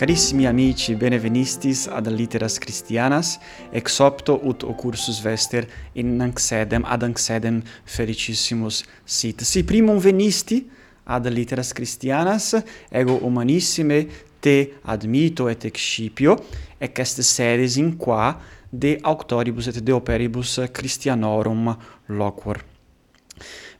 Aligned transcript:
Carissimi 0.00 0.46
amici, 0.46 0.94
benevenistis 0.94 1.86
ad 1.86 2.06
litteras 2.08 2.56
Christianas, 2.56 3.34
ex 3.70 3.98
opto 4.00 4.38
ut 4.48 4.62
occursus 4.62 5.18
vester 5.20 5.66
in 5.92 6.22
anxedem, 6.24 6.86
ad 6.88 7.02
anxedem 7.02 7.58
felicissimus 7.84 8.80
sit. 9.04 9.44
Si 9.44 9.60
primum 9.62 9.98
venisti 10.00 10.62
ad 11.04 11.28
litteras 11.28 11.74
Christianas, 11.76 12.54
ego 12.88 13.18
humanissime 13.20 14.06
te 14.40 14.80
admito 14.88 15.50
et 15.52 15.68
excipio, 15.68 16.38
ec 16.80 16.98
est 16.98 17.20
series 17.20 17.76
in 17.76 17.98
qua 17.98 18.40
de 18.72 18.96
auctoribus 19.02 19.68
et 19.68 19.82
de 19.84 19.92
operibus 19.92 20.62
Christianorum 20.72 21.76
loquor. 22.08 22.64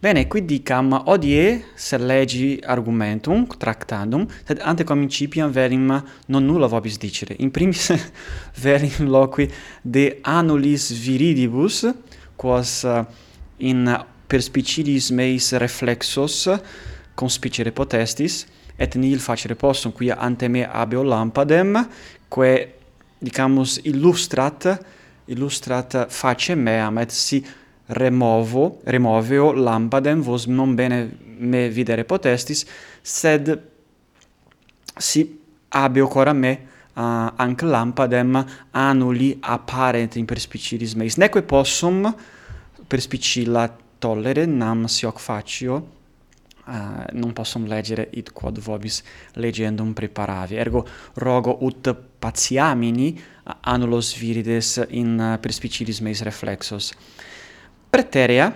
Bene, 0.00 0.22
qui 0.28 0.40
dicam 0.40 0.94
odie 1.12 1.60
se 1.76 1.98
legi 2.00 2.54
argumentum 2.64 3.42
tractandum, 3.60 4.22
sed 4.48 4.62
ante 4.64 4.86
comincipiam 4.88 5.52
verim 5.52 5.90
non 6.32 6.46
nulla 6.48 6.70
vobis 6.72 6.96
dicere. 6.96 7.36
In 7.44 7.50
primis 7.52 7.90
verim 8.64 9.10
loqui 9.12 9.50
de 9.84 10.06
annulis 10.24 10.88
viridibus, 10.96 11.82
quos 12.40 12.72
eh, 12.88 13.04
in 13.68 13.92
perspicilis 14.26 15.10
meis 15.12 15.52
reflexos 15.60 16.48
conspicere 17.12 17.68
potestis, 17.70 18.46
et 18.80 18.96
nil 18.96 19.20
facere 19.20 19.52
possum, 19.54 19.92
quia 19.92 20.16
ante 20.16 20.48
me 20.48 20.64
habeo 20.64 21.04
lampadem, 21.04 21.76
quae, 22.32 22.70
dicamus, 23.20 23.82
illustrat, 23.84 24.64
illustrat 25.28 26.06
facem 26.08 26.64
meam, 26.64 27.04
et 27.04 27.12
si 27.12 27.44
removo, 27.90 28.80
removeo 28.84 29.52
lampadem 29.52 30.22
vos 30.22 30.46
non 30.46 30.74
bene 30.74 31.08
me 31.40 31.68
videre 31.68 32.04
potestis, 32.04 32.64
sed 33.02 33.50
si 34.96 35.24
abeo 35.68 36.08
cora 36.08 36.32
me 36.32 36.52
uh, 36.94 37.30
anc 37.36 37.62
lampadem 37.62 38.36
annuli 38.70 39.36
apparent 39.40 40.16
in 40.16 40.26
perspicilis 40.26 40.94
meis. 40.94 41.16
Neque 41.16 41.42
possum 41.42 42.14
perspicilla 42.86 43.68
tollere 43.98 44.46
nam 44.46 44.86
si 44.86 45.06
hoc 45.06 45.18
facio, 45.18 45.98
Uh, 46.70 47.02
non 47.18 47.32
possum 47.32 47.64
legere 47.66 48.04
id 48.14 48.28
quod 48.30 48.60
vobis 48.62 49.00
legendum 49.42 49.90
preparavi. 49.92 50.54
Ergo 50.54 50.84
rogo 51.14 51.56
ut 51.66 51.88
patiamini 52.20 53.18
annulos 53.66 54.12
virides 54.14 54.76
in 54.90 55.38
perspicilis 55.40 55.98
meis 56.00 56.22
reflexos. 56.22 56.92
Preterea, 57.90 58.52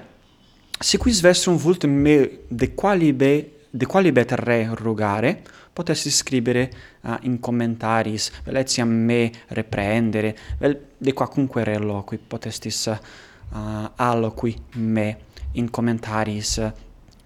se 0.81 0.99
quis 0.99 1.21
versum 1.21 1.57
vult 1.57 1.85
me 1.85 2.17
de 2.49 2.75
qualibe 2.75 3.55
de 3.75 3.87
qualibet 3.87 4.31
re 4.31 4.71
rogare, 4.73 5.43
potessi 5.73 6.09
scrivere 6.09 6.71
uh, 6.71 7.11
ah, 7.11 7.19
in 7.23 7.41
commentaris, 7.41 8.31
vel 8.45 8.61
etiam 8.61 8.89
me 8.89 9.33
reprendere, 9.49 10.37
vel 10.61 10.79
de 10.97 11.13
quacunque 11.13 11.65
re 11.65 11.79
loqui 11.79 12.19
potestis 12.19 12.87
uh, 12.87 13.91
alloqui 13.97 14.55
me 14.75 15.17
in 15.55 15.69
commentaris 15.71 16.59
ah, 16.59 16.73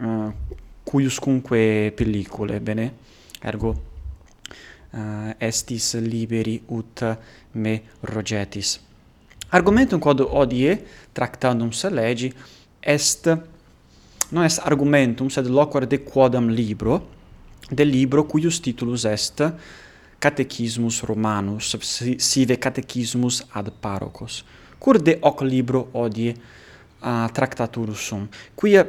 uh, 0.00 0.32
cuiuscunque 0.82 1.92
pellicule, 1.94 2.60
bene? 2.60 2.92
Ergo, 3.42 3.74
uh, 4.96 5.34
estis 5.36 5.92
liberi 6.00 6.62
ut 6.72 7.04
me 7.60 7.82
rogetis. 8.00 8.78
Argumentum 9.50 10.00
quod 10.00 10.20
odie 10.20 10.74
tractandum 11.12 11.70
se 11.72 11.88
legi 11.88 12.32
est 12.80 13.28
non 14.30 14.44
est 14.44 14.60
argumentum 14.60 15.30
sed 15.30 15.46
loquor 15.48 15.86
de 15.86 16.02
quodam 16.04 16.50
libro 16.50 17.00
del 17.70 17.88
libro 17.88 18.25
cuius 18.25 18.60
titulus 18.60 19.04
est 19.04 19.42
Catechismus 20.19 21.00
Romanus 21.03 21.76
sive 22.19 22.59
Catechismus 22.59 23.44
ad 23.53 23.72
Parocos. 23.81 24.44
Cur 24.78 24.98
de 25.00 25.19
hoc 25.22 25.41
libro 25.42 25.88
odie 25.92 26.34
uh, 27.03 27.28
tractaturus 27.32 28.06
sum 28.06 28.28
quia 28.54 28.84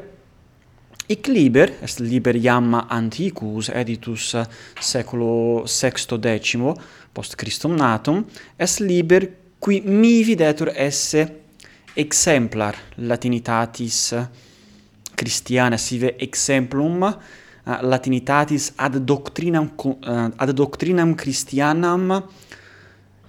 Ic 1.10 1.26
liber, 1.28 1.72
est 1.82 1.98
liber 2.00 2.36
iam 2.38 2.76
antiquus 2.76 3.72
editus 3.74 4.36
seculo 4.80 5.66
sexto 5.66 6.18
decimo, 6.18 6.76
post 7.12 7.34
Christum 7.36 7.74
natum, 7.76 8.26
est 8.60 8.80
liber 8.80 9.26
qui 9.60 9.82
mi 9.86 10.24
videtur 10.24 10.72
esse 10.74 11.42
exemplar 11.94 12.76
latinitatis 12.96 14.16
christiana 15.16 15.78
sive 15.78 16.16
exemplum 16.18 17.02
uh, 17.04 17.82
latinitatis 17.82 18.72
ad 18.76 18.96
doctrinam 18.98 19.74
uh, 19.76 20.32
ad 20.36 20.52
doctrinam 20.52 21.14
christianam 21.16 22.24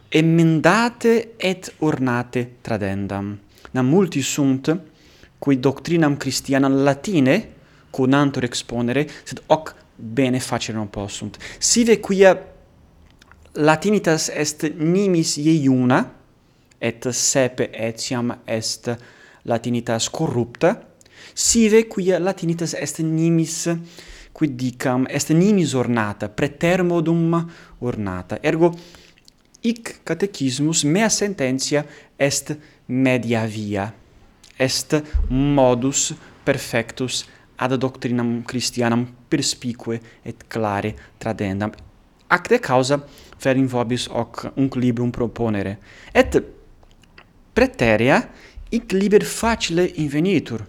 emendate 0.09 1.35
et 1.37 1.75
ornate 1.79 2.57
tradendam. 2.61 3.39
Nam 3.71 3.87
multi 3.87 4.23
sunt 4.23 4.81
qui 5.39 5.59
doctrinam 5.59 6.17
christianam 6.17 6.83
latine 6.83 7.53
conantur 7.91 8.45
exponere 8.45 9.09
sed 9.25 9.43
hoc 9.47 9.75
bene 9.97 10.41
facere 10.41 10.77
non 10.77 10.89
possunt 10.91 11.39
sive 11.59 11.99
quia 12.01 12.33
latinitas 13.53 14.29
est 14.29 14.63
nimis 14.77 15.37
iuna 15.37 16.20
et 16.81 17.07
sepe 17.13 17.71
etiam 17.73 18.35
est 18.47 18.91
latinitas 19.45 20.09
corrupta, 20.11 20.75
sive 21.35 21.85
quia 21.89 22.19
latinitas 22.19 22.75
est 22.75 23.01
nimis 23.01 23.69
quid 24.33 24.57
dicam 24.57 25.07
est 25.09 25.31
nimis 25.31 25.75
ornata 25.75 26.29
pretermodum 26.29 27.47
ornata. 27.81 28.39
Ergo 28.43 28.73
hic 29.63 30.01
catechismus 30.05 30.85
mea 30.85 31.09
sententia 31.09 31.85
est 32.19 32.57
media 32.89 33.47
via 33.47 33.93
est 34.59 35.03
modus 35.29 36.15
perfectus 36.45 37.27
ad 37.57 37.77
doctrinam 37.77 38.43
christianam 38.45 39.07
perspicue 39.29 40.01
et 40.25 40.49
clare 40.49 40.95
tradendam. 41.19 41.73
Acte 42.29 42.61
causa 42.61 43.01
ferim 43.39 43.67
vobis 43.67 44.07
hoc 44.09 44.47
unc 44.57 44.77
librum 44.77 45.11
proponere. 45.11 45.79
Et 46.15 46.41
preterea 47.53 48.29
ic 48.71 48.93
liber 48.93 49.25
facile 49.25 49.91
invenitur. 49.97 50.65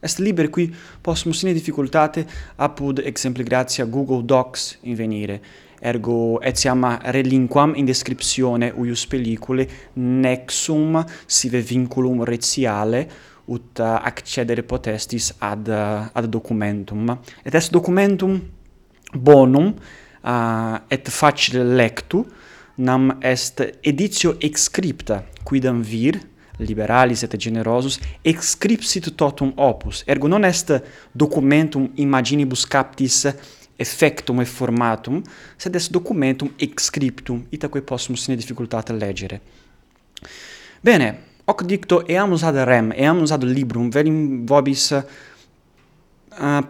Est 0.00 0.18
liber 0.18 0.48
qui 0.50 0.72
possumus 1.00 1.38
sine 1.38 1.52
difficultate 1.52 2.26
apud 2.56 2.98
exempli 3.04 3.44
gratia 3.44 3.84
Google 3.84 4.24
Docs 4.24 4.78
invenire. 4.82 5.40
Ergo 5.80 6.40
etiam 6.42 6.84
relinquam 7.10 7.74
in 7.76 7.84
descriptione 7.84 8.72
uius 8.76 9.06
pellicule 9.06 9.66
nexum 9.94 11.04
sive 11.26 11.60
vinculum 11.60 12.24
retiale 12.24 13.08
ut 13.44 13.78
accedere 13.80 14.62
potestis 14.62 15.32
ad 15.38 15.68
ad 15.68 16.26
documentum. 16.26 17.18
Et 17.44 17.54
est 17.54 17.70
documentum 17.70 18.40
bonum 19.14 19.74
uh, 20.24 20.78
et 20.88 21.08
facile 21.08 21.64
lectu 21.76 22.24
nam 22.76 23.18
est 23.20 23.62
editio 23.84 24.36
excripta, 24.40 25.22
quidam 25.44 25.82
vir, 25.82 26.20
liberalis 26.60 27.24
et 27.24 27.36
generosus, 27.38 27.98
excripsit 28.24 29.10
totum 29.16 29.52
opus, 29.56 30.04
ergo 30.06 30.28
non 30.28 30.44
est 30.44 30.72
documentum 31.14 31.90
imaginibus 31.96 32.64
captis 32.66 33.26
effectum 33.78 34.40
et 34.40 34.48
formatum, 34.48 35.22
sed 35.58 35.76
est 35.76 35.92
documentum 35.92 36.52
excriptum, 36.60 37.42
itaque 37.52 37.82
possum 37.84 38.16
sine 38.16 38.36
difficultate 38.36 38.94
legere. 38.94 39.40
Bene, 40.82 41.12
hoc 41.46 41.64
dicto 41.66 42.02
eam 42.10 42.34
usad 42.36 42.58
rem, 42.68 42.92
eam 42.96 43.22
usad 43.24 43.44
librum, 43.46 43.90
velim 43.90 44.44
vobis 44.46 44.90
uh, 44.92 45.02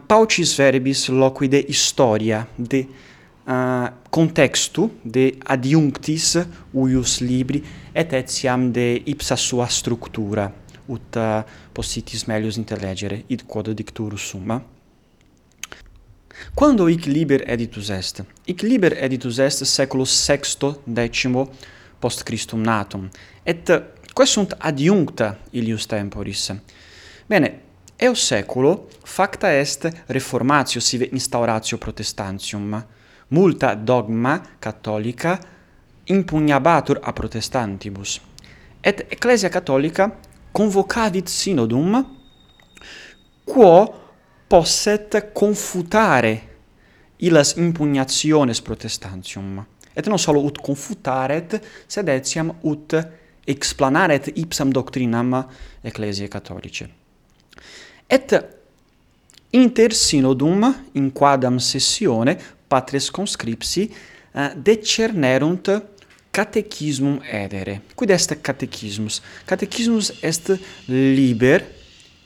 paucis 0.09 0.55
verbis 0.59 1.09
loqui 1.13 1.49
de 1.49 1.65
historia, 1.69 2.47
de 2.57 2.87
uh, 3.47 3.89
contextu 4.11 4.91
de 5.05 5.39
adiunctis 5.45 6.37
uius 6.73 7.21
libri 7.21 7.63
et 7.95 8.13
etiam 8.13 8.71
de 8.73 9.03
ipsa 9.07 9.37
sua 9.37 9.67
structura 9.67 10.53
ut 10.89 11.17
uh, 11.17 11.43
possitis 11.73 12.27
melius 12.27 12.57
intellegere 12.57 13.25
id 13.29 13.47
quod 13.47 13.73
dictur 13.75 14.19
summa 14.19 14.63
Quando 16.55 16.89
hic 16.89 17.07
liber 17.07 17.45
editus 17.47 17.89
est? 17.91 18.25
Hic 18.47 18.63
liber 18.63 18.97
editus 19.05 19.39
est 19.39 19.65
saeculo 19.65 20.05
sexto 20.05 20.83
decimo 20.85 21.51
post 22.01 22.25
Christum 22.25 22.63
natum, 22.63 23.09
et 23.47 23.71
quae 24.13 24.27
sunt 24.27 24.57
adiuncta 24.59 25.37
ilius 25.53 25.87
temporis? 25.87 26.51
Bene, 27.29 27.53
eo 27.97 28.15
saeculo 28.15 28.89
facta 29.05 29.53
est 29.55 29.87
reformatio 30.09 30.81
sive 30.81 31.09
instauratio 31.13 31.79
protestantium, 31.79 32.83
multa 33.33 33.75
dogma 33.75 34.41
cattolica 34.59 35.39
impugnabatur 36.05 37.01
a 37.03 37.13
protestantibus. 37.13 38.21
Et 38.81 39.07
ecclesia 39.09 39.49
cattolica 39.49 40.11
convocavit 40.53 41.29
synodum 41.29 42.07
quo 43.45 43.95
posset 44.47 45.33
confutare 45.33 46.51
illas 47.17 47.55
impugnationes 47.57 48.61
protestantium 48.61 49.65
et 49.95 50.07
non 50.07 50.19
solo 50.19 50.43
ut 50.45 50.59
confutaret 50.61 51.57
sed 51.87 52.09
etiam 52.09 52.53
ut 52.63 52.97
explanaret 53.45 54.31
ipsam 54.35 54.73
doctrinam 54.73 55.37
ecclesiae 55.83 56.29
catholicae 56.29 56.89
et 58.07 58.35
inter 59.51 59.93
synodum 59.93 60.67
in 60.93 61.13
quadam 61.13 61.59
sessione 61.59 62.37
patres 62.73 63.11
conscripsi 63.13 63.85
eh, 63.85 63.93
uh, 64.41 64.55
decernerunt 64.57 65.69
catechismum 66.33 67.21
edere. 67.29 67.83
Quid 67.95 68.11
est 68.11 68.41
catechismus? 68.41 69.21
Catechismus 69.45 70.13
est 70.23 70.59
liber 70.89 71.65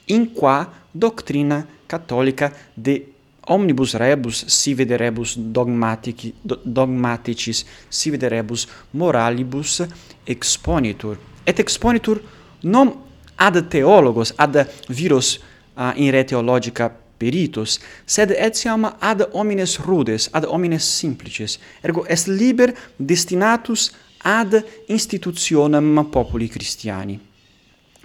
in 0.07 0.31
qua 0.33 0.73
doctrina 0.93 1.67
cattolica 1.87 2.53
de 2.75 3.03
omnibus 3.47 3.95
rebus 3.95 4.45
sive 4.47 4.85
de 4.85 4.97
rebus 4.97 5.37
dogmatici 5.37 6.35
dogmaticis 6.63 7.65
sive 7.89 8.17
de 8.17 8.29
rebus 8.29 8.67
moralibus 8.91 9.83
exponitur 10.25 11.19
et 11.45 11.59
exponitur 11.59 12.21
non 12.61 12.95
ad 13.35 13.69
theologos 13.69 14.33
ad 14.37 14.67
viros 14.89 15.41
uh, 15.77 15.93
in 15.95 16.11
re 16.11 16.25
theologica 16.25 17.06
peritus, 17.17 17.79
sed 18.05 18.31
etiam 18.31 18.85
ad 18.99 19.29
homines 19.33 19.79
rudes, 19.79 20.29
ad 20.33 20.45
homines 20.45 20.85
simplices, 20.85 21.59
ergo 21.83 22.05
est 22.09 22.27
liber 22.27 22.75
destinatus 22.97 23.93
ad 24.23 24.65
institutionem 24.87 26.09
populi 26.11 26.49
Christiani. 26.49 27.21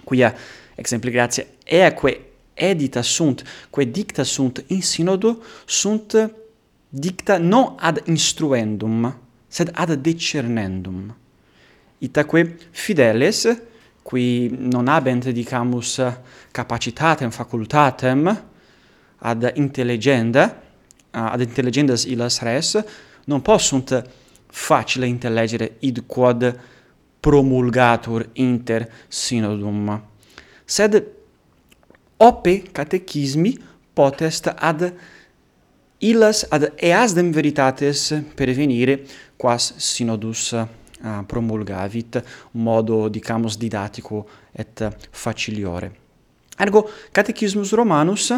Quia 0.04 0.34
exempli 0.74 1.10
gratia 1.10 1.46
eaque 1.64 2.20
edita 2.54 3.02
sunt, 3.02 3.44
quae 3.70 3.90
dicta 3.90 4.24
sunt 4.24 4.64
in 4.66 4.82
synodo, 4.82 5.42
sunt 5.64 6.30
dicta 6.88 7.38
non 7.38 7.74
ad 7.78 8.02
instruendum, 8.06 9.14
sed 9.48 9.70
ad 9.72 9.94
decernendum. 9.94 11.14
Itaque 11.98 12.56
fideles, 12.70 13.46
qui 14.02 14.48
non 14.58 14.88
habent, 14.88 15.28
dicamus, 15.28 16.00
capacitatem, 16.50 17.30
facultatem, 17.30 18.51
ad 19.22 19.52
intelligenda, 19.54 20.48
ad 21.10 21.40
intelligendas 21.40 22.04
illas 22.04 22.40
res, 22.42 22.76
non 23.24 23.42
possunt 23.42 23.94
facile 24.50 25.06
intellegere 25.06 25.76
id 25.80 26.04
quod 26.06 26.58
promulgatur 27.20 28.26
inter 28.34 28.88
synodum. 29.08 30.02
Sed 30.64 30.98
ope 32.16 32.62
catechismi 32.72 33.56
potest 33.94 34.50
ad 34.54 34.92
illas 36.02 36.44
ad 36.50 36.72
easdem 36.76 37.30
veritates 37.32 38.10
pervenire 38.34 39.04
quas 39.36 39.72
synodus 39.76 40.50
uh, 40.52 40.66
promulgavit 41.26 42.22
modo 42.52 43.08
dicamus 43.08 43.56
didatico 43.56 44.26
et 44.52 44.82
faciliore. 45.10 45.92
Ergo 46.58 46.88
catechismus 47.12 47.72
Romanus 47.72 48.32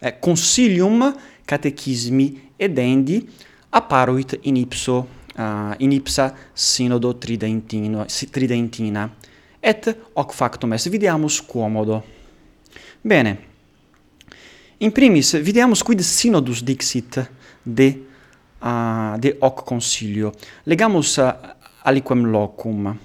eh, 0.00 0.18
consilium 0.20 1.14
catechismi 1.44 2.52
edendi 2.56 3.28
apparuit 3.70 4.38
in 4.42 4.56
ipso 4.56 5.06
uh, 5.36 5.74
in 5.78 5.92
ipsa 5.92 6.34
sinodo 6.52 7.14
tridentino 7.18 8.06
tridentina 8.30 9.10
et 9.60 9.96
hoc 10.14 10.32
factum 10.32 10.72
est. 10.72 10.88
Videamus 10.88 11.40
quomodo. 11.40 12.02
Bene. 13.02 13.38
In 14.78 14.92
primis 14.92 15.34
videamus 15.34 15.82
quid 15.82 16.00
sinodus 16.00 16.62
dixit 16.62 17.20
de 17.62 17.88
uh, 18.62 19.16
de 19.18 19.36
hoc 19.40 19.64
consilio. 19.64 20.32
Legamus 20.64 21.16
uh, 21.16 21.32
aliquem 21.82 22.26
locum. 22.26 22.96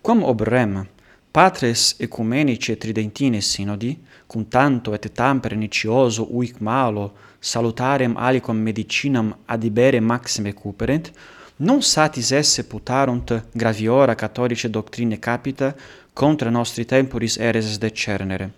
Quam 0.00 0.22
obrem 0.22 0.86
patres 1.32 1.96
ecumenice 1.98 2.76
tridentine 2.76 3.40
sinodi 3.40 3.98
cum 4.28 4.44
tanto 4.44 4.92
et 4.92 5.08
tam 5.12 5.40
pernicioso 5.40 6.28
uic 6.30 6.60
malo 6.60 7.12
salutarem 7.40 8.14
aliquam 8.16 8.56
medicinam 8.56 9.34
adibere 9.46 10.00
maxime 10.00 10.52
cuperent, 10.52 11.10
non 11.56 11.82
satis 11.82 12.30
esse 12.30 12.62
putarunt 12.64 13.44
graviora 13.52 14.14
catholice 14.14 14.68
doctrine 14.68 15.18
capita 15.18 15.74
contra 16.12 16.50
nostri 16.50 16.84
temporis 16.84 17.36
ereses 17.38 17.78
decernere. 17.78 18.50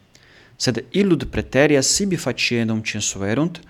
Sed 0.56 0.84
illud 0.90 1.24
preteria 1.26 1.82
sibi 1.82 2.16
faciendum 2.16 2.82
censuerunt, 2.82 3.60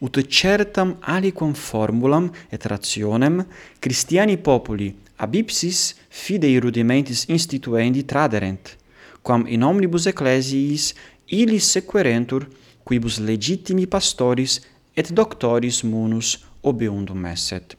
ut 0.00 0.16
certam 0.26 0.96
aliquam 1.00 1.52
formulam 1.54 2.32
et 2.50 2.66
rationem 2.66 3.46
Christiani 3.78 4.36
populi 4.36 4.94
ab 5.16 5.34
ipsis 5.34 5.94
fidei 6.08 6.58
rudimentis 6.58 7.28
instituendi 7.28 8.02
traderent, 8.04 8.76
quam 9.22 9.46
in 9.46 9.62
omnibus 9.62 10.06
ecclesiis 10.10 10.94
illis 11.32 11.70
sequerentur 11.70 12.48
quibus 12.84 13.18
legitimi 13.18 13.86
pastoris 13.86 14.60
et 14.94 15.10
doctoris 15.10 15.82
munus 15.82 16.36
obeundum 16.60 17.24
esset. 17.30 17.76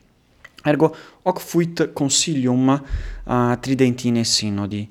Ergo 0.64 0.96
hoc 1.24 1.40
fuit 1.40 1.90
consilium 1.94 2.70
uh, 2.70 3.56
tridentine 3.60 4.24
synodi. 4.24 4.82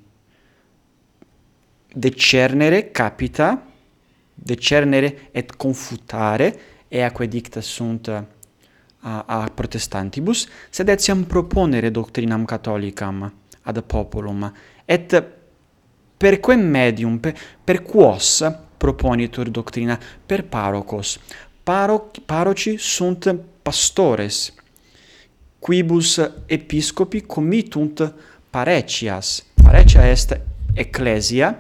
Decernere 1.93 2.91
capita, 2.91 3.51
decernere 4.35 5.29
et 5.33 5.57
confutare, 5.57 6.55
eaque 6.89 7.27
dicta 7.29 7.61
sunt 7.61 8.09
a, 8.09 8.25
a 9.27 9.51
protestantibus, 9.55 10.47
sed 10.71 10.89
etiam 10.89 11.25
proponere 11.25 11.91
doctrinam 11.91 12.45
catholicam 12.45 13.25
ad 13.63 13.83
populum, 13.83 14.47
et 14.85 15.42
per 16.23 16.39
quem 16.39 16.61
medium, 16.61 17.19
per, 17.19 17.35
per 17.65 17.83
quos 17.83 18.45
proponitur 18.79 19.49
doctrina, 19.51 19.99
per 19.99 20.45
parocos. 20.45 21.17
Paro, 21.65 22.13
paroci 22.25 22.77
sunt 22.79 23.27
pastores, 23.63 24.53
quibus 25.59 26.21
episcopi 26.47 27.25
comitunt 27.27 28.05
parecias. 28.51 29.41
Parecia 29.65 30.07
est 30.09 30.39
ecclesia, 30.75 31.51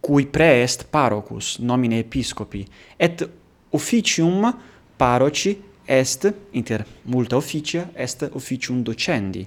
cui 0.00 0.26
pre 0.26 0.62
est 0.62 0.86
parocus, 0.88 1.58
nomine 1.58 1.98
episcopi, 1.98 2.64
et 2.96 3.28
officium 3.76 4.48
paroci 4.96 5.58
est, 5.84 6.32
inter 6.54 6.86
multa 7.02 7.36
officia, 7.36 7.90
est 7.92 8.30
officium 8.32 8.80
docendi. 8.82 9.46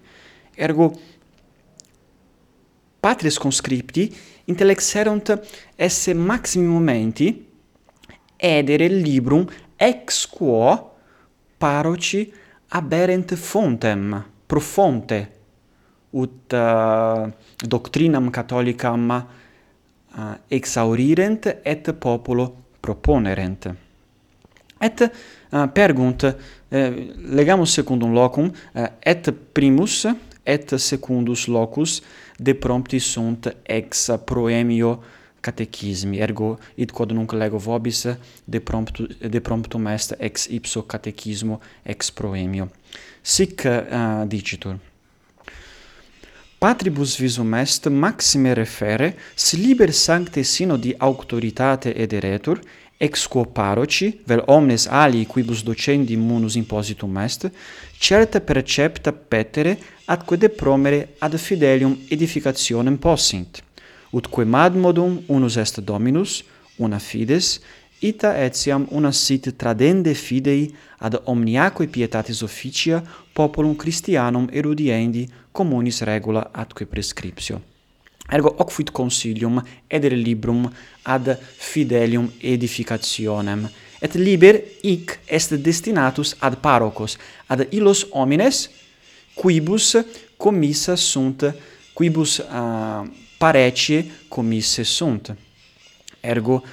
Ergo, 0.56 0.94
patres 3.06 3.38
conscripti 3.38 4.10
intellexerunt 4.46 5.30
esse 5.76 6.14
maximi 6.14 6.66
momenti 6.66 7.28
edere 8.36 8.88
librum 8.88 9.46
ex 9.78 10.26
quo 10.26 10.92
paroci 11.58 12.34
aberent 12.70 13.36
fontem 13.36 14.24
pro 14.48 14.60
fonte 14.60 15.20
ut 16.10 16.54
uh, 16.54 17.30
doctrinam 17.60 18.32
catholicam 18.32 19.10
eh, 19.12 19.24
uh, 20.18 20.36
exaurirent 20.48 21.60
et 21.62 21.92
populo 22.00 22.56
proponerent. 22.80 23.68
Et 24.80 25.02
uh, 25.02 25.68
pergunt 25.74 26.24
uh, 26.24 26.34
legamus 27.36 27.74
secundum 27.74 28.14
locum 28.14 28.48
uh, 28.48 28.88
et 29.00 29.30
primus 29.52 30.08
et 30.46 30.78
secundus 30.78 31.48
locus 31.48 32.02
de 32.38 32.54
prompti 32.54 33.00
sunt 33.00 33.56
ex 33.64 34.10
proemio 34.26 35.04
catechismi. 35.42 36.20
Ergo 36.20 36.56
id 36.76 36.92
quod 36.92 37.14
nunc 37.14 37.34
lego 37.34 37.58
vobis 37.58 38.06
de 38.46 38.60
promptu 38.60 39.08
de 39.20 39.40
promptum 39.40 39.88
est 39.88 40.16
ex 40.20 40.48
ipso 40.50 40.82
catechismo 40.82 41.60
ex 41.84 42.12
proemio. 42.12 42.70
Sic 43.22 43.66
uh, 43.66 44.26
dicitur. 44.28 44.78
Patribus 46.58 47.18
visum 47.20 47.54
est 47.54 47.90
maxime 47.90 48.54
refere, 48.54 49.14
si 49.36 49.58
liber 49.58 49.92
sancte 49.94 50.42
synodi 50.44 50.96
auctoritate 50.98 51.92
ederetur, 51.94 52.62
ex 52.98 53.28
quo 53.28 53.46
paroci, 53.46 54.22
vel 54.26 54.44
omnes 54.48 54.88
alii 54.88 55.26
quibus 55.26 55.64
docendi 55.64 56.16
munus 56.16 56.56
impositum 56.56 57.18
est, 57.18 57.52
certa 58.00 58.40
percepta 58.40 59.12
petere 59.12 59.78
atque 60.06 60.38
depromere 60.38 61.16
ad 61.20 61.38
fidelium 61.38 61.98
edificationem 62.10 62.98
possint, 62.98 63.64
utque 64.12 64.46
madmodum 64.46 65.24
unus 65.28 65.56
est 65.56 65.80
dominus, 65.82 66.44
una 66.78 67.00
fides, 67.00 67.60
ita 68.00 68.36
etiam 68.38 68.86
una 68.92 69.12
sit 69.12 69.56
tradende 69.56 70.14
fidei 70.14 70.76
ad 71.00 71.22
omniaque 71.26 71.88
pietatis 71.88 72.42
officia 72.42 73.04
populum 73.34 73.76
Christianum 73.76 74.48
erudiendi 74.52 75.28
communis 75.52 76.02
regula 76.02 76.50
atque 76.52 76.86
prescriptio. 76.86 77.75
Ergo 78.30 78.56
hoc 78.58 78.72
fuit 78.72 78.90
consilium 78.90 79.60
edere 79.88 80.16
librum 80.16 80.66
ad 81.04 81.30
fidelium 81.58 82.32
edificationem. 82.42 83.68
Et 84.02 84.16
liber 84.16 84.60
hic 84.82 85.20
est 85.26 85.54
destinatus 85.54 86.36
ad 86.40 86.58
parocos 86.62 87.18
ad 87.48 87.68
illos 87.72 88.06
homines 88.12 88.70
quibus 89.36 89.96
commissa 90.38 90.96
sunt 90.96 91.46
quibus 91.94 92.40
ah, 92.40 93.02
uh, 93.02 93.10
parecie 93.38 94.06
commisse 94.28 94.84
sunt. 94.84 95.36
Ergo 96.22 96.64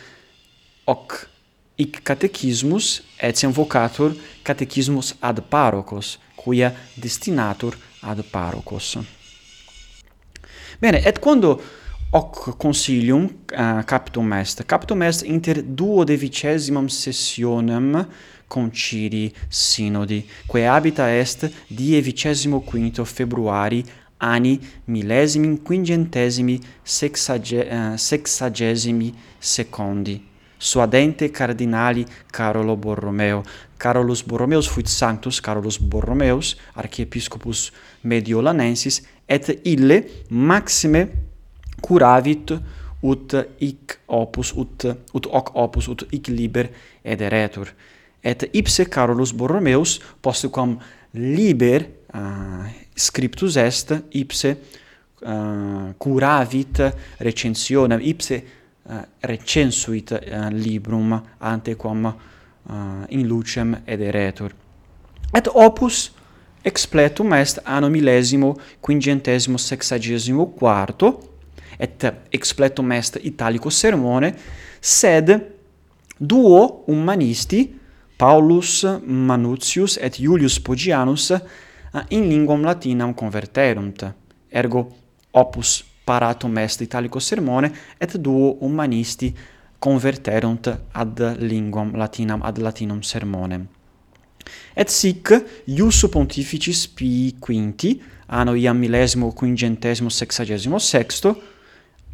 hoc 0.84 1.28
hic 1.76 2.02
catechismus 2.02 3.02
etiam 3.20 3.52
vocatur 3.52 4.16
catechismus 4.42 5.14
ad 5.20 5.42
parocos 5.48 6.18
quia 6.34 6.72
destinatur 6.94 7.76
ad 8.00 8.24
parocos. 8.30 8.96
Bene, 10.82 10.98
et 11.06 11.20
quando 11.20 11.60
hoc 12.10 12.56
consilium 12.58 13.28
uh, 13.52 13.84
captum 13.86 14.32
est, 14.32 14.64
captum 14.66 15.02
est 15.02 15.22
inter 15.30 15.62
duo 15.62 16.04
devicesimum 16.04 16.88
sessionem 16.90 18.00
concili 18.50 19.28
sinodi, 19.48 20.24
quae 20.48 20.66
habita 20.66 21.06
est 21.14 21.46
die 21.70 22.00
vicesimo 22.02 22.64
quinto 22.66 23.04
februari 23.04 23.84
anni 24.18 24.58
millesimi 24.88 25.60
quingentesimi 25.62 26.58
sexage, 26.82 27.62
uh, 27.62 27.94
sexagesimi 27.96 29.14
secondi 29.38 30.31
suadente 30.62 31.30
cardinali 31.30 32.06
Carolo 32.30 32.76
Borromeo. 32.76 33.42
Carolus 33.76 34.22
Borromeus 34.22 34.68
fuit 34.68 34.86
sanctus 34.86 35.40
Carolus 35.40 35.80
Borromeus, 35.80 36.56
archiepiscopus 36.74 37.72
mediolanensis, 38.02 39.02
et 39.28 39.48
ille 39.64 40.04
maxime 40.30 41.08
curavit 41.82 42.52
ut 43.02 43.34
hic 43.58 43.98
opus 44.06 44.52
ut 44.54 44.86
ut 45.14 45.26
hoc 45.32 45.50
opus 45.58 45.88
ut 45.88 46.06
hic 46.12 46.30
liber 46.30 46.70
ederetur 47.02 47.72
et 48.22 48.46
ipse 48.52 48.86
Carolus 48.86 49.32
Borromeus 49.34 49.98
postquam 50.22 50.78
liber 51.14 51.88
uh, 52.14 52.70
scriptus 52.94 53.56
est 53.56 53.90
ipse 54.14 54.54
uh, 55.26 55.90
curavit 55.98 56.78
recensionem 57.18 58.00
ipse 58.00 58.42
Eh, 58.92 59.08
recensuit 59.20 60.10
eh, 60.10 60.48
librum 60.50 61.22
antequam 61.38 62.06
eh, 62.06 62.74
in 63.08 63.26
lucem 63.26 63.82
ederetur. 63.84 64.52
Et 65.32 65.48
opus 65.48 66.12
expletum 66.62 67.32
est 67.32 67.60
anno 67.64 67.88
millesimo 67.88 68.58
quingentesimo 68.80 69.56
sexagesimo 69.56 70.50
quarto, 70.50 71.38
et 71.78 72.04
expletum 72.28 72.92
est 72.92 73.18
italico 73.22 73.70
sermone, 73.70 74.34
sed 74.80 75.40
duo 76.18 76.84
humanisti, 76.86 77.80
Paulus 78.16 78.84
Manutius 79.06 79.96
et 79.96 80.20
Julius 80.20 80.60
Poggianus, 80.60 81.32
in 82.08 82.28
linguam 82.28 82.62
latinam 82.62 83.14
converterunt, 83.14 84.04
ergo 84.50 84.84
opus 85.30 85.91
paratum 86.04 86.56
est 86.58 86.80
italico 86.80 87.18
sermone, 87.18 87.72
et 87.98 88.16
duo 88.16 88.56
humanisti 88.60 89.34
converterunt 89.78 90.68
ad 90.92 91.36
linguam 91.38 91.96
latinam 91.96 92.42
ad 92.42 92.58
latinum 92.58 93.02
sermonem. 93.02 93.66
Et 94.74 94.88
sic 94.90 95.30
ius 95.66 96.06
pontificis 96.10 96.86
Pii 96.88 97.36
quinti, 97.38 98.00
anno 98.26 98.54
iam 98.54 98.78
millesimo 98.78 99.32
quingentesimo 99.32 100.08
sexagesimo 100.08 100.78
sexto, 100.78 101.40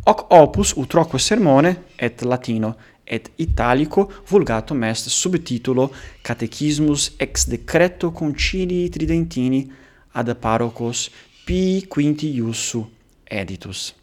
hoc 0.05 0.27
opus 0.31 0.73
utroque 0.77 1.19
sermone 1.19 1.85
et 1.97 2.23
latino 2.23 2.77
et 3.05 3.31
italico 3.37 4.11
vulgatum 4.29 4.85
est 4.85 5.09
subtitulo 5.09 5.91
Catechismus 6.23 7.15
ex 7.17 7.47
decreto 7.49 8.11
concilii 8.13 8.89
tridentini 8.89 9.71
ad 10.13 10.35
parocos 10.37 11.11
Pii 11.45 11.87
quinti 11.87 12.35
iussu 12.35 12.98
editus. 13.31 13.95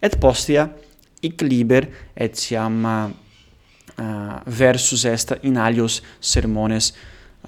Et 0.00 0.16
postea 0.18 0.66
hic 1.22 1.42
liber 1.42 1.86
etiam 2.14 2.84
uh, 2.84 3.10
uh, 3.98 4.40
versus 4.46 5.04
est 5.04 5.38
in 5.42 5.56
alios 5.56 6.02
sermones 6.20 6.92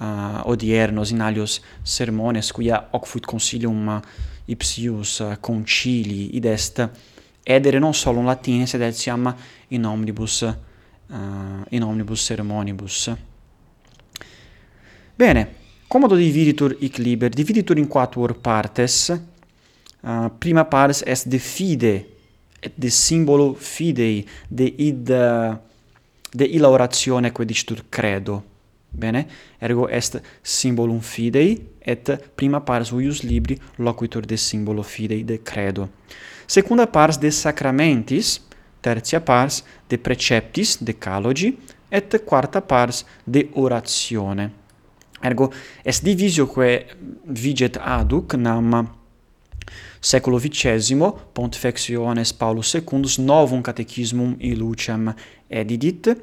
uh, 0.01 0.41
odiernos, 0.45 1.11
in 1.11 1.21
alios 1.21 1.61
sermones, 1.83 2.51
quia 2.51 2.87
hoc 2.91 3.05
fuit 3.07 3.25
consilium 3.25 3.87
uh, 3.87 3.99
ipsius 4.45 5.19
uh, 5.19 5.35
concili, 5.41 6.35
id 6.37 6.45
est 6.45 6.89
edere 7.43 7.79
non 7.79 7.93
solo 7.93 8.19
in 8.19 8.25
latine, 8.25 8.65
sed 8.65 8.81
etiam 8.81 9.35
in 9.69 9.85
omnibus, 9.85 10.41
uh, 10.41 11.63
in 11.69 11.83
omnibus 11.83 12.23
sermonibus. 12.23 13.11
Bene, 15.15 15.47
comodo 15.87 16.15
dividitur 16.15 16.75
hic 16.79 16.97
liber, 16.97 17.29
dividitur 17.29 17.77
in 17.77 17.87
quatuor 17.87 18.35
partes, 18.35 19.13
uh, 20.05 20.29
prima 20.39 20.63
pars 20.65 21.01
est 21.05 21.27
de 21.27 21.37
fide 21.37 22.05
et 22.61 22.73
de 22.77 22.89
simbolo 22.89 23.53
fidei 23.53 24.25
de 24.49 24.73
id 24.77 25.09
uh, 25.09 25.55
de 26.33 26.45
illa 26.45 26.69
oratione 26.69 27.31
quae 27.31 27.45
dicitur 27.45 27.83
credo. 27.89 28.43
Bene? 28.95 29.25
Ergo 29.59 29.89
est 29.89 30.21
symbolum 30.41 31.01
fidei 31.01 31.57
et 31.81 32.11
prima 32.35 32.61
pars 32.61 32.91
huius 32.91 33.23
libri 33.23 33.59
loquitur 33.77 34.25
de 34.25 34.37
simbolo 34.37 34.83
fidei 34.83 35.23
de 35.23 35.41
credo. 35.43 35.89
Secunda 36.47 36.87
pars 36.87 37.17
de 37.19 37.29
sacramentis 37.29 38.39
tertia 38.81 39.19
pars 39.19 39.63
de 39.89 39.97
preceptis 39.97 40.77
decalogi 40.79 41.57
et 41.91 42.21
quarta 42.25 42.61
pars 42.61 43.05
de 43.25 43.49
oratione 43.53 44.51
ergo 45.25 45.51
est 45.83 46.03
divisio 46.03 46.47
quae 46.47 46.85
viget 47.25 47.77
aduc 47.81 48.35
nam 48.35 48.87
seculo 50.05 50.37
vicesimo, 50.37 51.17
Pontifexiones 51.33 52.31
Paulus 52.31 52.69
secundus, 52.69 53.17
novum 53.17 53.61
catechismum 53.61 54.35
illucem 54.39 55.15
edidit, 55.49 56.15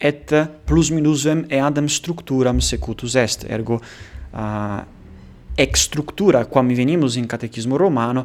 et 0.00 0.32
plus 0.64 0.88
minusem 0.90 1.44
eadem 1.50 1.88
structuram 1.88 2.60
secutus 2.60 3.14
est, 3.14 3.44
ergo 3.44 3.76
uh, 4.32 4.80
ex 5.56 5.84
structura 5.84 6.46
quam 6.46 6.68
venimus 6.68 7.16
in 7.16 7.26
catechismo 7.26 7.76
romano 7.76 8.24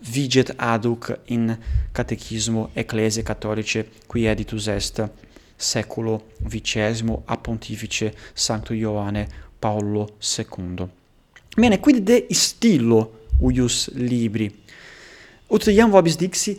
viget 0.00 0.50
aduc 0.58 1.12
in 1.26 1.56
catechismo 1.92 2.70
ecclesiae 2.74 3.22
catholicae 3.22 3.86
qui 4.08 4.26
editus 4.26 4.66
est 4.66 5.08
seculo 5.56 6.22
vicesimo 6.40 7.22
a 7.26 7.36
pontifice 7.36 8.12
sancto 8.34 8.74
Ioanne 8.74 9.26
Paolo 9.58 10.16
II. 10.20 10.86
Bene, 11.56 11.78
quid 11.78 12.02
de 12.02 12.26
istillo 12.28 13.18
uius 13.40 13.88
libri. 13.94 14.50
Ut 15.48 15.66
iam 15.72 15.90
vobis 15.90 16.18
dixi, 16.18 16.56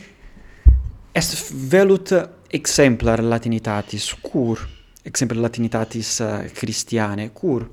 est 1.13 1.51
velut 1.69 2.13
exemplar 2.51 3.21
latinitatis, 3.21 4.13
cur, 4.21 4.62
exemplar 5.05 5.43
latinitatis 5.43 6.19
eh, 6.21 6.50
Christiane, 6.53 7.29
cur, 7.33 7.67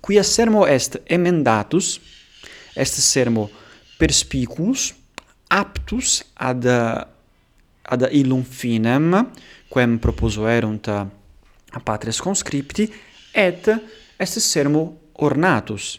quia 0.00 0.22
sermo 0.24 0.66
est 0.66 1.00
emendatus, 1.06 1.98
est 2.76 3.00
sermo 3.00 3.50
perspicuus, 3.98 4.94
aptus 5.50 6.20
ad 6.34 6.66
ad 7.90 8.06
illum 8.12 8.44
finem 8.44 9.32
quem 9.68 9.98
proposuerunt 9.98 10.88
a 10.88 11.80
patres 11.82 12.20
conscripti 12.20 12.86
et 13.34 13.66
est 14.16 14.38
sermo 14.38 15.10
ornatus. 15.12 15.98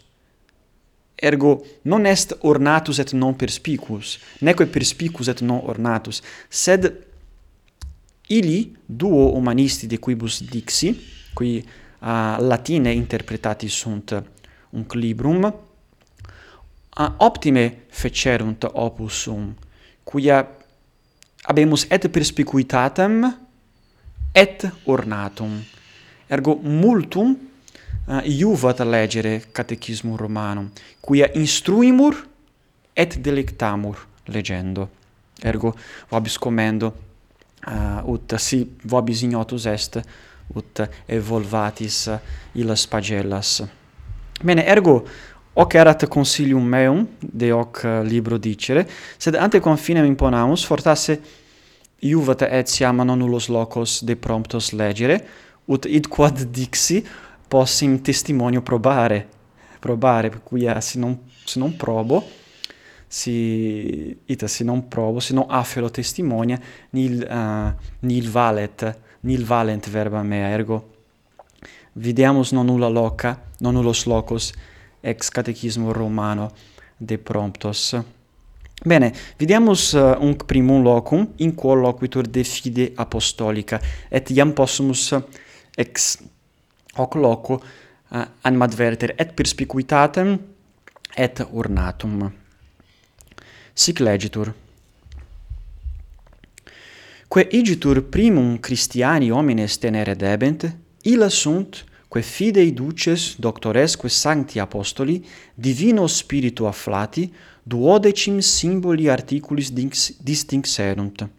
Ergo 1.21 1.63
non 1.81 2.05
est 2.05 2.33
ornatus 2.41 2.97
et 2.97 3.11
non 3.13 3.35
perspicuus, 3.35 4.17
neque 4.41 4.65
perspicuus 4.65 5.27
et 5.29 5.43
non 5.45 5.61
ornatus, 5.69 6.21
sed 6.49 6.87
ili 8.33 8.71
duo 8.87 9.27
humanisti 9.35 9.85
de 9.87 9.99
quibus 10.01 10.39
dixi, 10.49 10.95
qui 11.37 11.59
uh, 11.61 12.39
latine 12.41 12.93
interpretati 12.97 13.69
sunt 13.69 14.15
unc 14.71 14.93
librum, 14.93 15.43
uh, 15.45 17.13
optime 17.17 17.85
fecerunt 17.89 18.65
opus 18.73 19.21
sum, 19.27 19.53
quia 20.03 20.41
habemus 21.45 21.85
et 21.85 22.09
perspicuitatem 22.09 23.21
et 24.33 24.65
ornatum. 24.89 25.53
Ergo 26.31 26.57
multum 26.63 27.50
Ah, 28.11 28.17
uh, 28.17 28.27
iuvat 28.27 28.79
legere 28.83 29.41
catechismum 29.55 30.17
romanum, 30.17 30.65
quia 30.99 31.29
instruimur 31.33 32.17
et 32.93 33.15
delectamur 33.23 33.95
legendo. 34.27 34.89
Ergo 35.39 35.71
vobis 36.09 36.35
commendo 36.37 36.91
uh, 37.67 38.11
ut 38.11 38.35
si 38.37 38.67
vobis 38.83 39.21
ignotus 39.23 39.65
est 39.65 40.01
ut 40.55 40.81
evolvatis 41.07 42.09
illas 42.53 42.83
pagellas. 42.87 43.61
Bene, 44.43 44.65
ergo 44.67 45.05
hoc 45.55 45.75
erat 45.79 46.03
consilium 46.09 46.67
meum 46.67 47.07
de 47.21 47.53
hoc 47.55 47.83
eh, 47.85 48.03
libro 48.03 48.37
dicere, 48.37 48.87
sed 49.17 49.35
ante 49.39 49.59
confinem 49.63 50.05
imponamus 50.05 50.67
fortasse 50.67 51.19
iuvat 52.03 52.43
etiam 52.49 53.05
non 53.05 53.19
nullos 53.19 53.47
locos 53.47 54.01
de 54.03 54.15
promptos 54.15 54.73
legere, 54.75 55.21
ut 55.71 55.85
id 55.87 56.11
quod 56.11 56.43
dixi 56.51 57.05
possim 57.51 57.99
testimonio 57.99 58.61
probare, 58.61 59.27
probare, 59.77 60.29
per 60.29 60.41
cui 60.41 60.63
eh, 60.63 60.79
se, 60.79 60.97
non, 60.97 61.19
se 61.43 61.59
non 61.59 61.75
provo, 61.75 62.23
si 63.07 64.17
ita 64.23 64.47
se 64.47 64.63
non 64.63 64.87
provo, 64.87 65.19
se 65.19 65.33
non 65.33 65.47
afero 65.49 65.91
testimonia, 65.91 66.57
nil, 66.91 67.27
uh, 67.29 68.05
nil 68.05 68.29
valet, 68.31 68.97
nil 69.27 69.43
valent 69.43 69.89
verba 69.89 70.23
mea, 70.23 70.47
ergo 70.47 70.93
videamus 71.91 72.53
non 72.53 72.67
nulla 72.67 72.87
loca, 72.87 73.35
non 73.59 73.73
nullos 73.73 74.05
locos, 74.05 74.53
ex 75.01 75.27
catechismo 75.27 75.91
romano 75.91 76.53
de 76.95 77.17
promptos. 77.17 77.97
Bene, 78.81 79.11
vidiamus 79.35 79.91
uh, 79.91 79.97
eh, 79.97 80.17
unc 80.23 80.45
primum 80.45 80.81
locum 80.81 81.33
in 81.43 81.53
quo 81.53 81.75
loquitur 81.75 82.27
de 82.27 82.43
fide 82.43 82.93
apostolica, 82.95 83.81
et 84.07 84.31
iam 84.31 84.53
possumus 84.55 85.09
ex 85.75 86.15
hoc 86.95 87.15
loco 87.15 87.61
eh, 87.61 88.17
uh, 88.17 88.25
animadverter 88.41 89.13
et 89.15 89.33
perspicuitatem 89.33 90.37
et 91.15 91.47
ornatum. 91.51 92.31
Sic 93.73 93.99
legitur. 93.99 94.53
Quae 97.27 97.47
igitur 97.51 98.01
primum 98.11 98.57
Christiani 98.59 99.29
homines 99.31 99.77
tenere 99.79 100.15
debent, 100.15 100.65
illa 101.03 101.29
sunt 101.29 101.85
quae 102.11 102.21
fidei 102.21 102.73
duces 102.73 103.37
doctoresque 103.39 104.09
sancti 104.09 104.59
apostoli 104.59 105.25
divino 105.55 106.07
spiritu 106.07 106.65
afflati 106.65 107.31
duodecim 107.63 108.39
symboli 108.39 109.07
articulis 109.09 109.71
distinxerunt. 110.19 111.29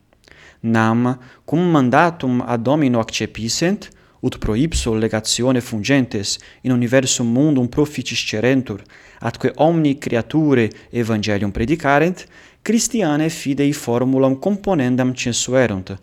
Nam 0.61 1.19
cum 1.45 1.61
mandatum 1.61 2.41
ad 2.41 2.63
Domino 2.63 2.99
accepissent 2.99 3.91
ut 4.23 4.39
pro 4.39 4.55
ipso 4.55 4.95
legatione 4.95 5.61
fungentes 5.61 6.39
in 6.63 6.71
universum 6.71 7.27
mundum 7.27 7.69
proficiscerentur, 7.69 8.83
atque 9.19 9.53
omni 9.57 9.99
creature 9.99 10.71
evangelium 10.91 11.51
predicarent, 11.51 12.27
Christiane 12.63 13.29
fidei 13.29 13.73
formulam 13.73 14.39
componendam 14.39 15.13
censuerunt, 15.13 15.99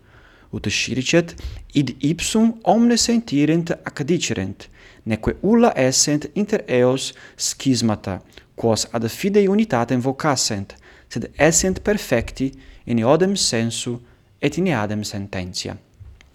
ut 0.50 0.68
sciricet 0.68 1.34
id 1.72 1.96
ipsum 2.00 2.58
omne 2.62 2.96
sentirent 2.96 3.70
ac 3.70 4.04
dicerent, 4.04 4.68
neque 5.04 5.38
ulla 5.40 5.72
essent 5.74 6.28
inter 6.34 6.64
eos 6.68 7.14
schismata, 7.36 8.20
quos 8.54 8.86
ad 8.92 9.08
fidei 9.08 9.48
unitatem 9.48 10.00
vocassent, 10.00 10.76
sed 11.08 11.30
essent 11.38 11.80
perfecti 11.80 12.52
in 12.84 12.98
eodem 12.98 13.34
sensu 13.34 13.96
et 14.38 14.58
in 14.58 14.66
eadem 14.66 15.02
sententia. 15.02 15.78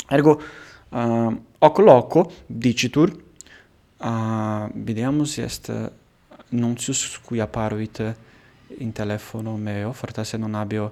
Ergo, 0.10 0.42
uh, 0.96 1.36
hoc 1.60 1.78
loco 1.80 2.32
dicitur 2.46 3.12
uh, 3.98 4.68
videamus 4.74 5.38
est 5.38 5.72
nuntius 6.50 7.18
cui 7.18 7.40
apparuit 7.40 8.16
in 8.78 8.92
telefono 8.92 9.56
meo 9.56 9.92
fortasse 9.92 10.38
non 10.38 10.54
habeo 10.54 10.92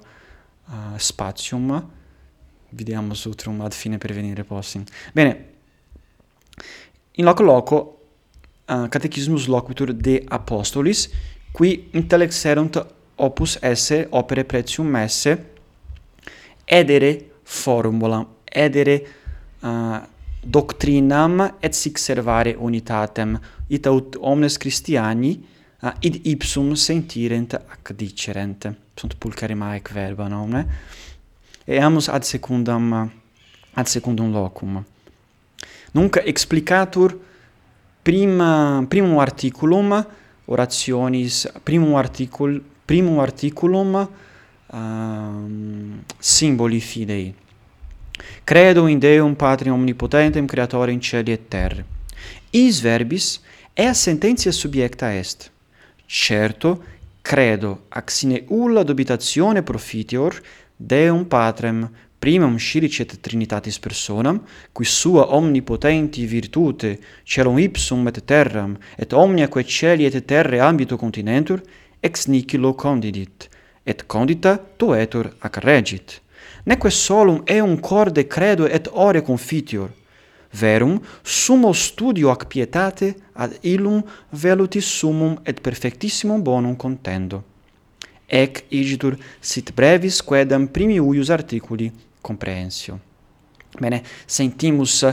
uh, 0.66 0.96
spatium 0.96 1.90
videamus 2.68 3.24
utrum 3.24 3.60
ad 3.60 3.72
fine 3.72 3.98
pervenire 3.98 4.44
possim. 4.44 4.84
Bene 5.12 5.52
in 7.12 7.24
loco 7.24 7.42
loco 7.42 8.00
uh, 8.68 8.88
catechismus 8.88 9.46
loquitur 9.46 9.92
de 9.92 10.22
apostolis 10.28 11.08
qui 11.52 11.88
intellexerunt 11.92 12.86
opus 13.16 13.58
esse 13.60 14.06
opere 14.10 14.44
pretium 14.44 14.94
esse 14.96 15.52
edere 16.64 17.30
formula 17.42 18.26
edere 18.44 19.06
doctrinam 20.44 21.56
et 21.60 21.74
sic 21.74 21.98
servare 21.98 22.54
unitatem 22.58 23.38
ita 23.68 23.90
ut 23.90 24.16
omnes 24.20 24.56
Christiani 24.56 25.32
id 26.00 26.20
ipsum 26.26 26.74
sentirent 26.74 27.54
ac 27.54 27.92
dicerent. 27.92 28.68
Sunt 28.94 29.14
pulcheremae 29.18 29.80
verba 29.92 30.28
nomne 30.28 30.66
eamus 31.66 32.08
ad 32.08 32.22
secundam 32.22 33.10
ad 33.74 33.86
secundum 33.86 34.32
locum. 34.32 34.84
Nunc 35.92 36.16
explicatur 36.24 37.18
prima 38.02 38.84
primum 38.88 39.18
articulum 39.18 40.06
orationis 40.46 41.46
primum 41.62 41.94
articul 41.94 42.62
primum 42.84 43.18
articulum 43.18 44.08
um, 44.72 46.04
symboli 46.18 46.80
fidei. 46.80 47.34
Credo 48.44 48.86
in 48.86 48.98
Deum 48.98 49.34
Patrium 49.34 49.78
omnipotentem 49.78 50.46
Creatorem 50.46 50.94
in 50.94 51.00
celi 51.00 51.32
et 51.32 51.48
terre. 51.48 51.84
Is 52.50 52.80
verbis 52.80 53.40
ea 53.74 53.92
sententia 53.92 54.52
subiecta 54.52 55.12
est. 55.12 55.50
Certo, 56.06 56.84
credo 57.22 57.84
axine 57.88 58.44
ulla 58.48 58.82
dubitatione 58.82 59.62
profitior, 59.62 60.40
Deum 60.76 61.24
Patrem 61.26 61.90
primum 62.24 62.56
scilicet 62.56 63.20
Trinitatis 63.20 63.78
personam, 63.78 64.42
qui 64.72 64.84
sua 64.86 65.34
omnipotenti 65.34 66.24
virtute 66.24 66.98
celum 67.22 67.58
ipsum 67.58 68.06
et 68.06 68.24
terram, 68.24 68.78
et 68.96 69.12
omnia 69.12 69.48
quae 69.48 69.64
celi 69.64 70.06
et 70.06 70.24
terre 70.24 70.58
ambito 70.60 70.96
continentur, 70.96 71.60
ex 72.00 72.26
nihilo 72.26 72.74
condidit, 72.74 73.48
et 73.82 74.06
condita 74.06 74.56
tuetur 74.56 75.34
ac 75.38 75.56
regit 75.60 76.23
neque 76.64 76.90
solum 76.90 77.42
eum 77.46 77.76
corde 77.76 78.26
credo 78.26 78.66
et 78.66 78.88
ore 78.92 79.22
confitior, 79.22 79.90
verum 80.50 81.00
sumo 81.22 81.72
studio 81.72 82.30
ac 82.30 82.46
pietate 82.46 83.14
ad 83.32 83.58
illum 83.62 84.02
velutis 84.30 84.86
sumum 84.86 85.38
et 85.44 85.60
perfectissimum 85.60 86.42
bonum 86.42 86.76
contendo. 86.76 87.42
Ec 88.26 88.64
igitur 88.70 89.18
sit 89.40 89.72
brevis 89.72 90.22
quedam 90.22 90.66
primiuius 90.66 91.30
articuli 91.30 91.92
comprehensio. 92.20 92.98
Bene, 93.78 94.02
sentimus 94.26 95.04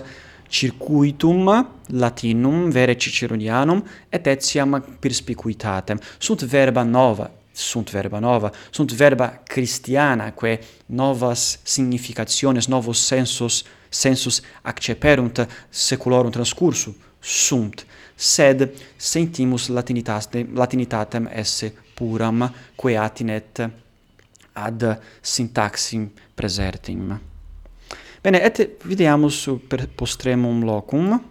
circuitum 0.47 1.47
latinum 1.87 2.69
vere 2.71 2.95
ciceronianum 2.95 3.83
et 4.09 4.27
etiam 4.27 4.81
perspicuitatem 4.99 5.99
sunt 6.19 6.43
verba 6.43 6.83
nova 6.83 7.40
sunt 7.51 7.89
verba 7.89 8.19
nova, 8.19 8.51
sunt 8.71 8.91
verba 8.91 9.41
christiana, 9.43 10.31
que 10.31 10.59
novas 10.85 11.59
significationes, 11.63 12.67
novos 12.67 13.05
sensus, 13.05 13.63
sensus 13.89 14.41
acceperunt 14.61 15.47
seculorum 15.69 16.31
transcursu, 16.31 16.95
sunt, 17.19 17.85
sed 18.15 18.71
sentimus 18.95 19.67
latinitatem, 19.67 20.49
latinitatem 20.53 21.29
esse 21.33 21.73
puram, 21.93 22.53
quae 22.75 22.97
atinet 22.97 23.69
ad 24.53 25.01
syntaxim 25.21 26.11
presertim. 26.33 27.19
Bene, 28.21 28.41
et 28.41 28.83
videamus 28.85 29.47
per 29.67 29.87
postremum 29.95 30.63
locum, 30.63 31.23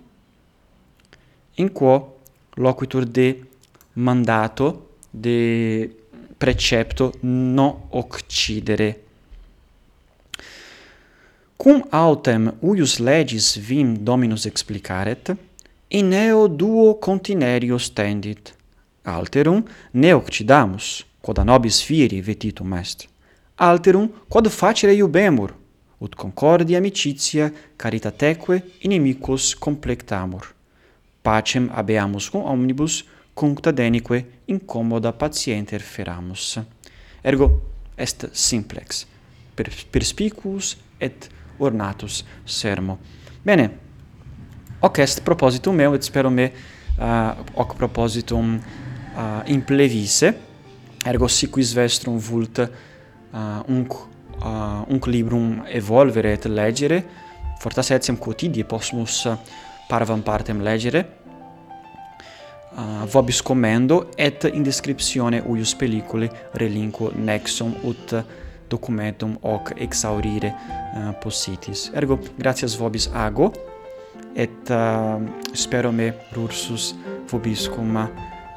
in 1.54 1.68
quo 1.68 2.16
loquitur 2.54 3.04
de 3.04 3.46
mandato, 3.92 4.90
de 5.10 5.90
precepto 6.40 7.12
no 7.20 7.86
occidere. 7.90 9.00
Cum 11.56 11.86
autem 11.90 12.54
uius 12.60 12.96
legis 12.98 13.56
vim 13.56 13.94
Dominus 13.94 14.44
explicaret, 14.44 15.36
in 15.88 16.12
eo 16.12 16.48
duo 16.48 16.94
continerio 16.94 17.76
stendit. 17.78 18.54
Alterum 19.02 19.64
ne 19.90 20.14
occidamus, 20.14 21.04
quod 21.20 21.38
a 21.38 21.44
nobis 21.44 21.82
fieri 21.82 22.20
vetitum 22.20 22.72
est. 22.72 23.08
Alterum 23.54 24.08
quod 24.28 24.48
facere 24.48 24.94
iubemur, 24.96 25.54
ut 25.98 26.14
concordia 26.14 26.78
amicitia 26.78 27.52
caritateque 27.76 28.62
inimicos 28.80 29.54
complectamur. 29.54 30.54
Pacem 31.22 31.68
habeamus 31.68 32.28
cum 32.28 32.48
omnibus, 32.48 33.04
cunctadenique 33.40 34.24
incommoda 34.46 35.12
patienter 35.12 35.80
feramus. 35.80 36.58
Ergo 37.24 37.48
est 37.96 38.28
simplex, 38.32 39.06
per 39.54 39.70
perspicuus 39.90 40.76
et 41.00 41.28
ornatus 41.58 42.24
sermo. 42.44 42.98
Bene, 43.44 43.70
hoc 44.82 45.00
est 45.00 45.22
propositum 45.24 45.76
meu, 45.76 45.94
et 45.96 46.04
spero 46.04 46.28
me 46.30 46.50
uh, 46.50 47.40
hoc 47.56 47.76
propositum 47.80 48.58
uh, 48.58 49.40
implevise, 49.48 50.34
ergo 51.08 51.28
siquis 51.28 51.72
vestrum 51.76 52.18
vult 52.20 52.60
uh, 52.60 53.62
unc, 53.68 53.96
uh, 54.40 54.84
unc 54.84 55.08
librum 55.08 55.62
evolvere 55.68 56.36
et 56.36 56.48
legere, 56.48 57.00
fortas 57.60 57.92
etiam 57.96 58.20
quotidie 58.20 58.68
possumus 58.68 59.22
parvam 59.88 60.20
partem 60.24 60.60
legere, 60.64 61.06
Ah, 62.76 63.02
uh, 63.02 63.06
vobis 63.06 63.42
commendo 63.42 64.06
et 64.16 64.44
in 64.44 64.62
descriptione 64.62 65.42
uius 65.46 65.74
pelliculi 65.74 66.30
relinquo 66.54 67.10
nexum 67.14 67.74
ut 67.82 68.14
documentum 68.70 69.36
hoc 69.42 69.72
exaurire 69.76 70.54
uh, 70.94 71.10
possitis. 71.20 71.90
Ergo 71.94 72.18
gratias 72.38 72.78
vobis 72.78 73.10
ago 73.12 73.52
et 74.34 74.70
uh, 74.70 75.20
spero 75.52 75.92
me 75.92 76.14
rursus 76.32 76.94
vobiscum 77.30 77.96
uh, 77.96 78.08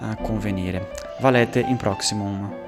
eh, 0.02 0.16
convenire. 0.26 0.82
Valete 1.22 1.60
in 1.60 1.78
proximum. 1.78 2.63